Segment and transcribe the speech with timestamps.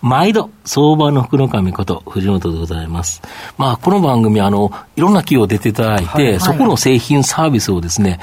[0.00, 3.20] 毎度、相場の福の神こと、藤本でございます。
[3.56, 8.20] まあ、この番組、あの、いろんな企業出ていただいて、はいはい、そこの製品サービスをですね、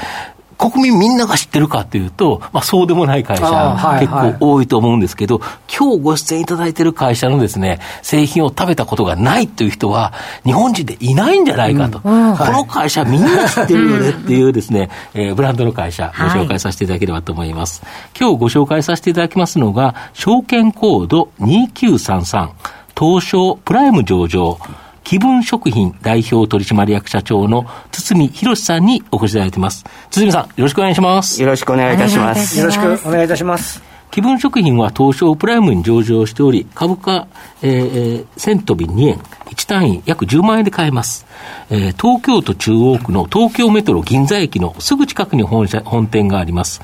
[0.57, 12.01] 国民みんなが知ってるかというと、まあ、そうでもない会社、結構多いと思うんですけど、今日ご出演いただいている会社のですね、製品を食べたことがないという人は、日本人でいないんじゃないかと。
[12.03, 17.81] うんうん、この会社みんな知ってるよねっていうですね、えー、ブランドの会社、ご紹介させていただければと思います。
[17.83, 22.49] はい、今日ご紹介させていただきますのが、証券コード2933、
[22.97, 24.57] 東証プライム上場、
[25.05, 29.85] 気分食品代表取締役社長の堤博さんにお越しいただいています。
[30.09, 31.41] 堤さん、よろしくお願いします。
[31.41, 32.59] よろしくお願いいたします。
[32.59, 33.95] よろしくお願いいたします。
[34.15, 37.27] 気分食品は東証プライムに上場しており、株価、
[37.61, 39.17] えー、1000飛び2円、
[39.47, 41.25] 1単位約10万円で買えます。
[41.69, 46.81] えー、東京都中央区の東京メトロ銀座駅のすぐ近くに本社本店があります。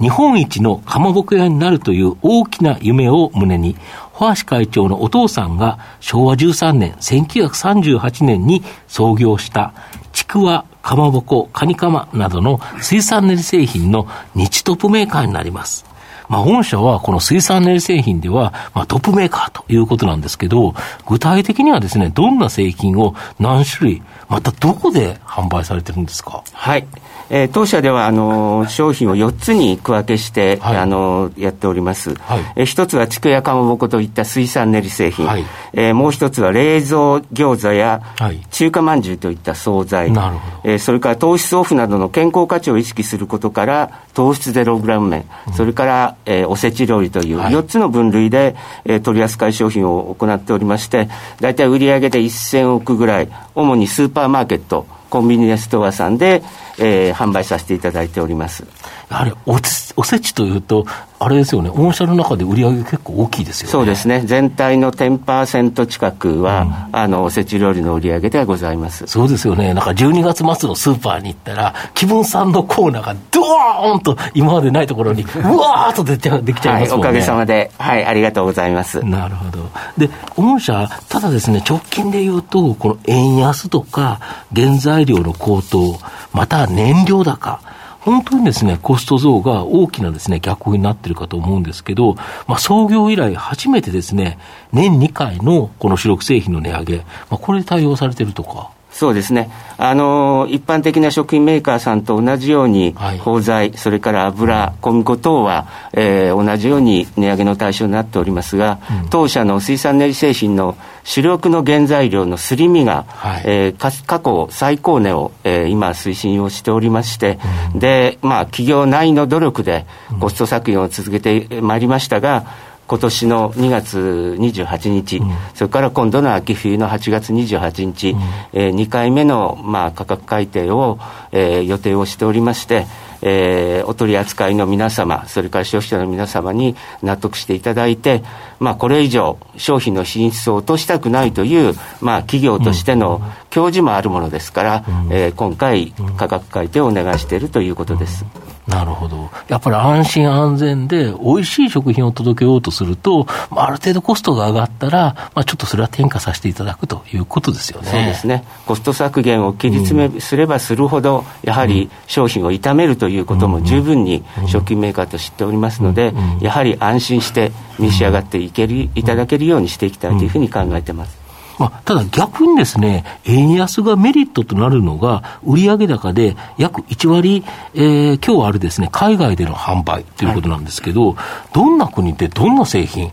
[0.00, 3.76] 日本一のかまぼこ屋になるという大きな夢を胸に、
[4.14, 9.74] ファーシ会長のお父さんが昭和13年、1938年に創業した
[10.12, 15.84] ちくわ、かまぼこ、かにかまなどの水産練り製品の日トップメーカーになります。
[16.28, 20.74] まあ、御社はこの水産練製品では、まあ、トップメーカーということなんですけど、
[21.06, 26.42] 具体的にはですね、どんな製品を何種類、またどこで販売されてるんですか？
[26.52, 26.86] はい。
[27.30, 38.02] えー、当社ではあの商品を4つに区分けして、はい、あのやっております、はい、えー、一つはちくやかまぼこといった水産練り製品、はい、えー、もう一つは冷蔵餃子や
[38.50, 40.70] 中華まんじゅうといった惣菜、なるほど。
[40.70, 51.08] えー、それから糖質オフなどの健康価値を意識することから糖質ゼログラム麺、うん、それから、えー、おせち料理という4つの分類で、えー、取り扱い商品を行っておりまして
[51.40, 56.42] 大体売上で1000億ぐらい主にスーパーマーケットコンビニエンスストアさんで、
[56.76, 58.64] えー、販売させていただいております。
[59.08, 59.60] やはりお
[59.96, 60.86] おせちというと、
[61.20, 63.70] あれですよね、御社の中で売り上げ結構大きいですよね。
[63.70, 64.22] そうですね。
[64.24, 69.06] 全体の10%近くは、うん、あの、おせち料理の売り上げではございます。
[69.06, 69.72] そうですよね。
[69.72, 75.26] なんか12月末のスーパーに行ったら、気分さんのコーナーがドーンと今までないところに、う
[75.56, 77.12] わーっと出てできちゃいますもんね、はい。
[77.12, 79.02] おかげさまで、はい、ありがとうございます。
[79.04, 79.70] なるほど。
[79.96, 84.20] で、御社、ただですね、直近で言うと、この円安とか、
[84.54, 85.98] 原材料の高騰、
[86.32, 87.60] また燃料高、
[88.04, 92.16] 本当にですね、コスト増が大きなですね、逆風になってるかと思うんですけど、
[92.46, 94.38] まあ、創業以来初めてですね、
[94.72, 98.70] 年2回のこの主力製品の値上げ、まあ、これで対応されてるとか。
[98.94, 99.50] そうですね。
[99.76, 117.40] あの、一般的な食品メーカーさんと同じように、はい、包材、それから油、小麦粉等は、えー、同じように値上げの対象になっておりますが、うん、当社の水産練り製品の主力の原材料のすり身が、はい、えー、過去最高値を、えー、今推進をしておりまして、
[117.74, 119.86] うん、で、まあ、企業内の努力で
[120.20, 122.46] コスト削減を続けてまいりましたが、
[122.86, 128.20] 今年の2月28日、うん、それから今度の秋冬の8月28日、うん、
[128.52, 130.98] えー、2回目の、まあ、価格改定を、
[131.32, 132.86] えー、予定をしておりまして、
[133.22, 138.22] えー、お取り扱いの皆様、それから消費者の皆様に納得していただいて、
[138.60, 143.22] まあ、これ以上、商品の品質を落としたくないという、まあ、企業としての
[143.54, 148.24] 教示もあるものですから、うん、えー、今回、価格改定をお願いしているということです。
[148.66, 149.30] なるほど。
[149.46, 157.86] やっぱり安心安全で美味しい食品を届けようとすると、まあ、ある程度コストが上がったら、まあ、ちょっとそれは転嫁させていただくということですよね。
[157.88, 158.42] そうですね。
[158.66, 171.23] コスト削減を切り詰めすればするほど、やはり商品を傷めるということも十分に食品メーカーと知っておりますので、やはり安心して召し上がっていける、いただけるようにしていきたいというふうに考えてます。
[171.58, 181.16] まあ、ただ逆にですね、円安がメリットとなるのが、売上高で約1割、えー、今日あるですね、海外での販売ということなんですけど、はい、
[181.52, 183.12] どんな国でどんな製品、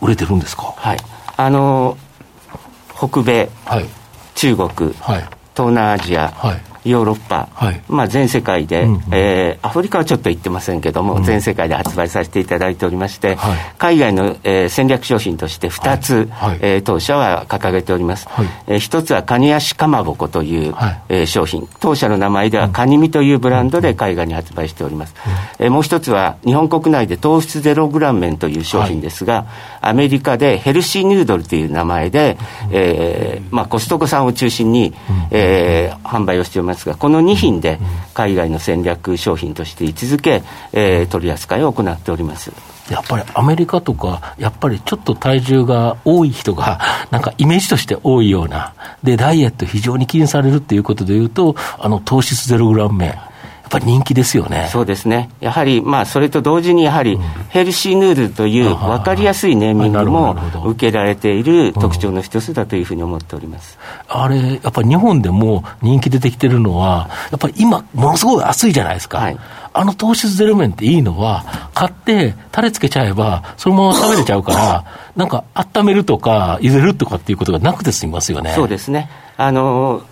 [0.00, 0.72] 売れてるんですか？
[0.76, 0.98] はい。
[1.36, 1.96] あの、
[2.96, 3.86] 北米、はい、
[4.34, 4.68] 中国、
[5.00, 18.46] はい、東南アジア、はいヨーロッパ、はい、まあ、全世界で、うんうん、えー、アフリカはちょっと行ってませんけども、うん、全世界で発売させていただいておりまして、はい、海外の、えー、戦略商品として2つ、はい、えー、当社は掲げております、はい。
[18.66, 21.68] えー、1つはカニ足かまぼこという、はい、えー、商品。
[21.80, 25.14] 当社の名前ではカニミというブランドで海外に発売しております、
[25.58, 29.46] うん、えー、もう1つは日本国内で糖質ゼログラム麺という商品ですが、
[29.88, 32.36] アメリカでヘルシーヌードルという名前で、
[32.70, 34.94] えーまあ、コストコさんを中心に、
[35.30, 37.78] えー、販売をしておりますが、この2品で
[38.14, 40.42] 海外の戦略商品として位置づけ、
[40.72, 42.52] えー、取り扱いを行っております。
[42.90, 46.80] やっぱりアメリカとか、やっぱりちょっと体重が多い人が、
[47.10, 53.14] なんかイメージとして多いような、で、ダイエット非常に気にされるっていうことでいうと、あの、糖質ゼログラム麺。
[53.64, 54.68] やっぱり人気ですよね。
[54.70, 55.30] そうですね。
[55.40, 57.18] やはり、まあ、それと同時に、やはり、
[57.48, 63.78] ヘルシーヌードルという分かりやすいネーミングも受けられている特徴の一つだというふうに思っております。
[64.08, 69.18] あれ、やっぱり日本でも人気出てきてるのは、やっぱり今、ものすごい暑いじゃないですか。
[69.18, 69.36] はい
[69.76, 74.84] あの糖質ゼロ麺っていいのは、買って、タレつけちゃえば、そのまま食べれちゃうから、
[75.16, 78.52] なんか、温めるとか、茹でるとかっていうことがなくて済みますよね。
[78.54, 79.10] そうですね。
[79.36, 80.02] あの、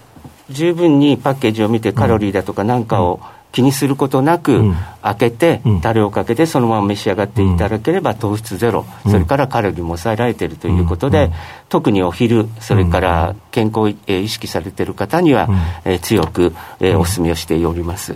[0.51, 3.21] 十分にパッケージを見て、カロリーだとかなんかを、
[3.53, 11.33] 気にすることなく、開けて、タレをかけて、そのまま召し上がっていただければ、糖質ゼロ、それからカロリーも抑えられているということで、
[11.69, 15.49] 特にお昼、それから健康を意識されている方には、
[16.03, 16.55] 強く
[16.97, 18.15] お勧めをしております。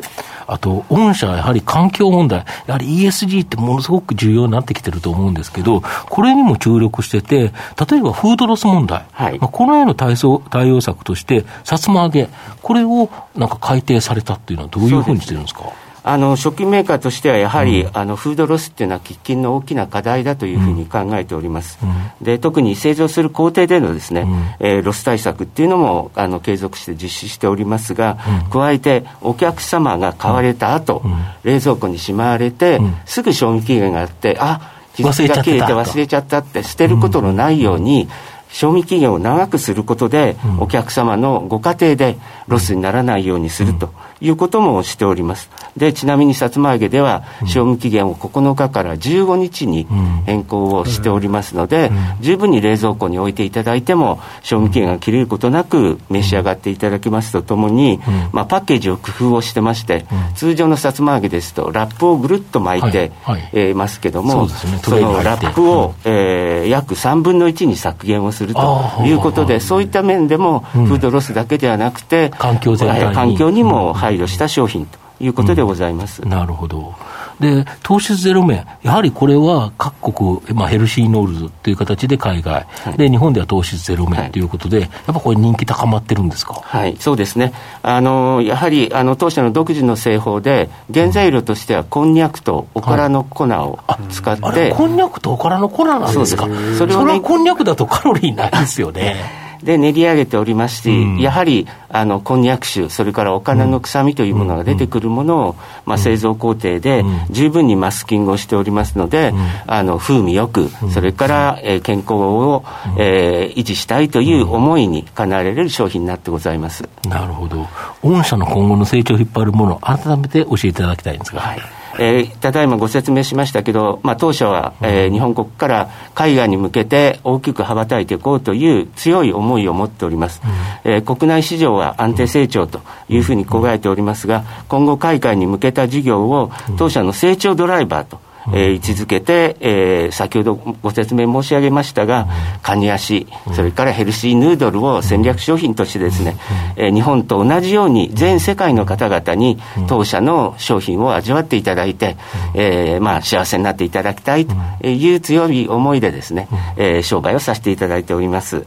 [0.48, 7.52] あと、御社はやはり環境問題、やはり ESG ってものすごく重要になってきてると思うんですけど、これにも注力してて、
[7.90, 10.14] 例えばフードロス問題、はい、まあ、このへの対
[10.50, 12.28] 対応策として、さつま揚げ、
[12.62, 15.64] これをなんか改定されたっていうのは、どういうふうにしてるんですか？
[16.06, 28.18] あの食品メーカーとしてはやはり、うん、あのフードロスっていうのは喫緊の大きな課題だというふうに考えております、うん、で特に製造する工程でのですね、うん、えー、ロス対策っていうのもあの継続して実施しておりますが、
[28.52, 31.02] 加えてお客様が買われた後、
[31.42, 38.08] 冷蔵庫にしまわれて、すぐ賞味期限があってあ日付が切れて忘れちゃったって捨てることのないように、
[38.56, 42.16] 賞味期限を長くすることで、お客様のご家庭で
[42.48, 45.50] ロスにならないようにするということもしております。
[45.76, 49.86] で、ちなみにさつま揚げでは、賞味期限を9日から15日に
[50.24, 58.00] 変更をしておりますので、十分に冷蔵庫に置いていただいても、賞味期限が切れることなく召し上がっていただきますとともに、
[58.32, 63.12] まあ、パッケージを工夫をしてまして、通常のさつま揚げですと、ラップをぐるっと巻いて、
[63.52, 76.22] えますけども、そのラップを、えー、約3分の1に削減をするということで、そういった面でも、フードロスだけではなくて、環境全体に環境にも配慮した商品ということでございます。
[76.22, 76.94] うん、なるほど。
[77.38, 84.42] で、糖質ゼロ麺、やはりこれは各国、まあ、ヘルシーノールズという形で海外、はい、で、日本では糖質ゼロ麺とい。
[84.42, 86.54] うことで、はい、やっぱこれ人気高まってるんですか？
[86.62, 87.52] はい、そうですね。
[87.82, 93.78] あの、やはり、あの、当社の独自の製法で、原材料としてはこんにゃくとおからの粉を
[94.10, 96.46] 使って、はい、こんにゃくとおからの粉なんですか？
[96.78, 99.16] それは、ね、れはこんにゃくだとカロリーないですよね。
[99.62, 109.32] で練り上げておりますし、うん、やはりあのこんにゃく種、それからお金の臭みというものが出てくるものを、まあ、製造工程で十分にマスキングをしておりますので、
[109.66, 112.64] あの風味よく、それから、えー、健康を、
[112.98, 116.88] えー、維持したいという思いにかなわれる商品になってございます。
[117.08, 117.66] なるほど、
[118.02, 121.40] 御社の今後の成長を引っ張るもの、改めて教えていただきたいんですが。
[121.40, 121.58] はい
[121.98, 130.40] えー、ただいまご説明しましたけど、まあ、当初は、えー、日本国から海外に向けて大きく羽ばたいていこうという強い思いを持っております、
[130.84, 138.20] うん、えー、国内市場は安定成長というふうに考えておりますが今後海外に向けた事業を当社の成長ドライバーと
[138.52, 142.26] えー、位置づけて、えー、先ほどご説明申し上げましたが、
[142.62, 146.36] カニ足、それからヘルシーヌードルを戦略商品としてですね、
[146.76, 152.16] えー、日本と同じように全世界の方々に当社の商品を味わっていただいて、
[152.54, 154.54] えー、まあ幸せになっていただきたいと
[154.86, 158.64] いう強い思いでですね、えー、商売をさせていただいております。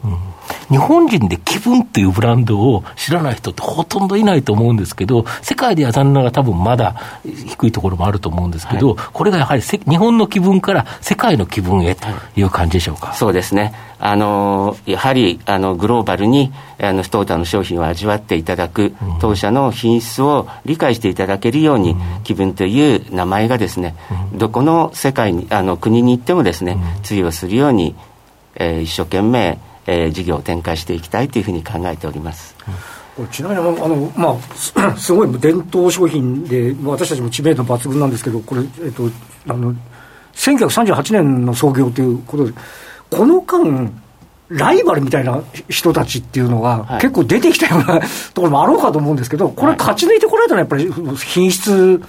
[0.70, 13.14] 日本人で気分っていうブランドを知らない人ってほとんどいないと思うんですけど、世界では残念ながら多分まだ低いところもあると思うんですけど、はい、これがやはり日本の気分から世界の気分へという感じでしょうか？
[13.14, 13.74] そうですね。
[14.02, 23.96] あの、やはり、あの、グローバルに、あの、トータの商品を味わっていただく、うん、当社の品質を理解していただけるように、うん、気分という名前がですね、
[24.32, 27.94] うん、どこの世界に、あの、国に行ってもですね、通用するように、
[28.56, 32.56] えー、一生懸命、えー、事業を展開していきたいというふうに考えております。
[33.32, 39.10] ちなみにあの、まあ、す ごい伝統商品で、私たちも知名度抜群なんですけど、これ、えっと、
[39.48, 39.74] あの
[40.36, 42.54] 1938年の創業ということで、
[43.10, 43.92] この間、
[44.48, 48.00] ライバルみたいな人たちっていうのが、結構出てきたような
[48.34, 52.02] ところもあろうかと思うんですけど、これ、勝ち抜いてこられたのは、やっぱり品質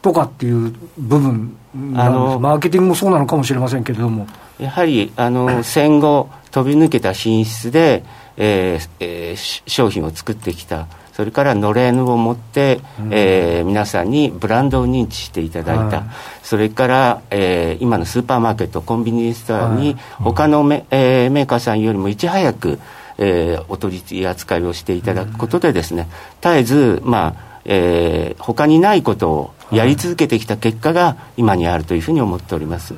[0.00, 1.56] とかっていう部分
[1.94, 4.26] あのマーケティングもそうなのかもしれませんけれども。
[4.62, 8.04] やはりあの戦後飛び抜けた品質で、
[8.36, 10.86] えーえー、商品を作ってきた。
[11.12, 16.06] それからのれんを持って、うん、えー、皆さんにブランドを認知していただいた、はい、
[16.42, 22.78] それから、えー、今のスーパーマーケットコンビニエンスストアに、他のメ,、えー、メーカーさんよりもいち早く、
[23.18, 26.08] えー、お取り扱いをしていただくことでですね、
[26.40, 32.94] 絶えず、まあえー、他にないことをやり続けてきた結果が今にあるというふうに思っております。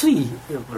[0.00, 0.26] つい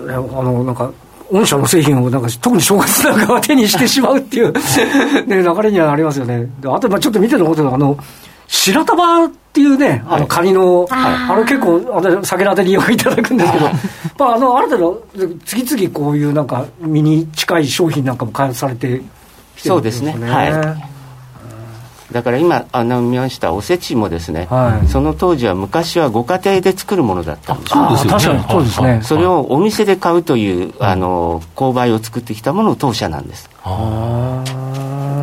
[0.08, 0.12] あ
[0.42, 0.92] のなんか
[1.30, 4.52] 御社の製品をなんか特に正月なんかは手にしてしまうっていう
[5.26, 6.46] ね、流れにはなりますよね。
[6.66, 7.96] あと、まあちょっと見てることあの、
[8.48, 10.88] 白玉っていうね、あのカニの、はい、
[11.30, 13.64] あれ結構、あ酒のあてによくいただくんですけど、
[14.18, 14.78] まあ、あの、ある程
[15.16, 19.00] 度、次々こういうなんか、身に近い商品なんかも開発されて
[19.56, 20.12] きてるんですね。
[20.12, 20.30] そうですね。
[20.30, 20.44] は
[20.88, 20.91] い。
[22.12, 29.00] だから今あの見ましたおせちもですね、はい、その当時は昔はご家庭で作るものだったんですそうですよ、ね、確かにそうですね。
[29.02, 33.50] それをお店で買うというあの購買を作ってきたものを当社なんです。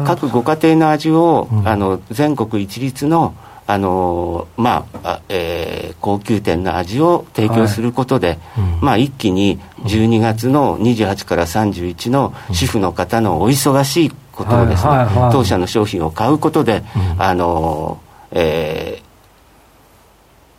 [0.06, 3.36] 各ご家庭の味を、うん、あの全国一律の
[3.68, 8.38] あのまあえー、高級店の味を提供することで、はい。
[8.58, 18.00] うん、まあ、一気に12月の28から31の主婦の方のお忙しいことをですね、はいはいはい、当社の商品を買うことで、うん、あの
[18.32, 19.02] え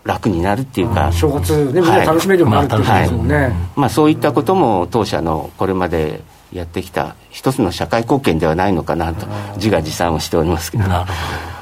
[0.04, 3.52] ー、楽になるっていうか、正月ね、みんな楽しめるようになるっていうことですもんね、はい。
[3.76, 6.20] まあ、そういったことも当社のこれまで
[6.52, 10.84] やってきた一つの社会貢献ではないのかなと自画自賛をしておりますけど。
[10.84, 11.12] なるほど。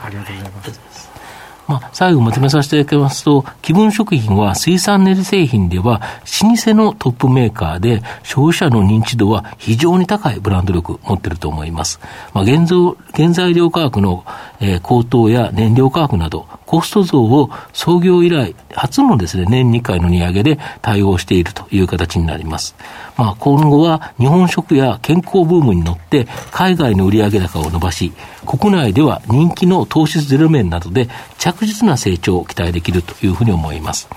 [0.07, 0.88] ありがとうございます
[1.69, 6.01] まあ、最後まとめさせていただきますと、気分食品は水産練り製品では、
[6.43, 12.01] 老舗のトップメーカーで、消費者の認知度は非常に高いブランド力持っていると思います。
[12.33, 14.25] まあ、現像原材料価格の、
[14.61, 22.75] えー、高騰や燃料価格など、コスト増を創業以来、初のですね、年2回の値上げで対応しているという形になります。
[23.17, 28.13] まあ、今後は日本食や健康ブームに乗って海外の売上高を伸ばし、
[28.47, 34.09] 国内では人気の糖質ゼロ麺などで着実な成長を期待できるというふうに思います。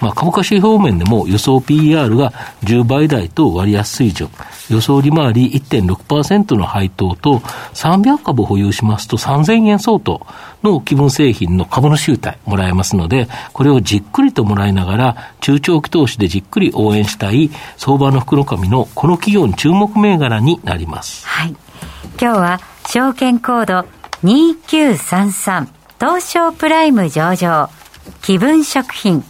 [0.00, 2.32] まあ、株価指標面でも予想 PR が
[2.64, 4.28] 10倍台と割安水準、
[4.70, 7.38] 予想利回り1.6%の配当と
[7.74, 10.26] 300株保有しますと3000円相当
[10.62, 21.26] の気分製品の株の集体もらえますので、これをじっくりともらいながら中長期投資でじっくり応援したい相場の福の神のこの企業に注目銘柄になります。
[21.26, 21.56] はい。
[22.20, 23.88] 今日は証券コード
[24.24, 27.68] 2933東証プライム上場
[28.22, 29.24] 気分食品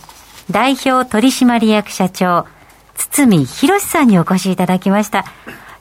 [0.50, 2.47] 代表取締役社長、
[2.95, 5.25] 堤博さんにお越しいただきました。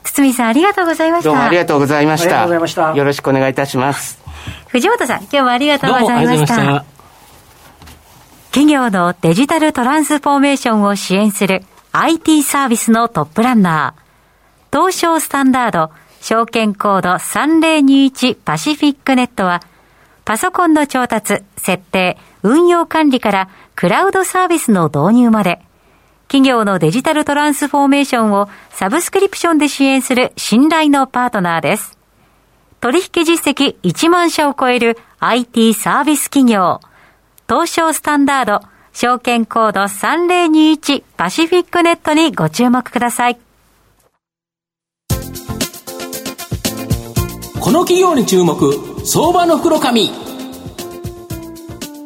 [0.02, 1.30] 堤さんありがとうございました。
[1.30, 2.26] どうもありがとうございました。
[2.26, 2.94] ありがとうございました。
[2.94, 4.18] よろしくお願いいたします。
[4.68, 6.46] 藤本さん、今日もありがとうございました。
[6.46, 6.84] した
[8.50, 19.62] 企業のデジタルトランスフォーメーションを支援する IT サービスのトップランナー、東証スタンダード、証券コード3021パシフィックネットは、
[20.24, 25.60] パソコンの調達、設定、運用管理からクラウドサービスの導入まで、
[26.28, 31.98] 企業のデジタルトランスフォーメーションをサブスクリプションで支援する信頼のパートナーです。
[32.80, 36.80] 取引実績1万社を超える IT サービス企業、
[37.48, 38.60] 東証スタンダード、
[38.92, 43.38] 証券コード3021パシフィックネットにご注目ください。
[47.60, 48.72] この企業に注目、
[49.04, 50.25] 相場の袋紙。